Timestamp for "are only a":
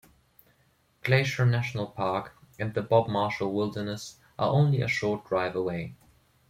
4.39-4.87